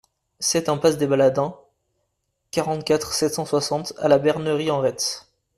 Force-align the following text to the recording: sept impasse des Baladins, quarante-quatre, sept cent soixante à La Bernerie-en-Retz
sept 0.39 0.67
impasse 0.67 0.97
des 0.97 1.05
Baladins, 1.05 1.55
quarante-quatre, 2.49 3.13
sept 3.13 3.35
cent 3.35 3.45
soixante 3.45 3.93
à 3.99 4.07
La 4.07 4.17
Bernerie-en-Retz 4.17 5.27